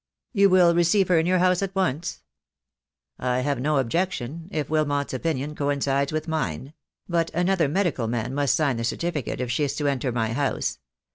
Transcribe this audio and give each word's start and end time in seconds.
"You 0.33 0.49
will 0.49 0.73
receive 0.73 1.09
her 1.09 1.19
in 1.19 1.27
your 1.27 1.37
house 1.37 1.61
at 1.61 1.75
once?" 1.75 2.23
"I 3.19 3.41
have 3.41 3.61
no 3.61 3.77
objection, 3.77 4.47
if 4.51 4.67
Wilmot's 4.67 5.13
opinion 5.13 5.53
coincides 5.53 6.11
with 6.11 6.27
mine; 6.27 6.73
but 7.07 7.29
another 7.35 7.67
medical 7.67 8.07
man 8.07 8.33
must 8.33 8.55
sign 8.55 8.77
the 8.77 8.81
certi 8.81 8.81
2 8.81 8.81
62 8.81 8.95
THE 8.95 8.97
DAY 8.97 9.05
WILL 9.05 9.21
COME. 9.21 9.21
ficate 9.37 9.43
if 9.43 9.51
she 9.51 9.63
is 9.63 9.75
to 9.75 9.87
enter 9.87 10.11
my 10.11 10.33
house. 10.33 10.79